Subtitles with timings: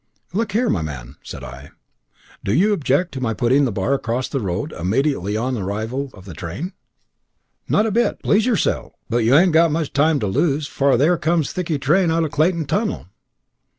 [0.33, 1.69] "Look here, my man!" said I.
[2.43, 6.09] "Do you object to my putting the bar across the road, immediately on the arrival
[6.15, 6.73] of the train?"
[7.69, 8.23] "Not a bit!
[8.23, 12.09] Please yersel'; but you han't got much time to lose, for theer comes thickey train
[12.09, 13.09] out of Clayton tunnel."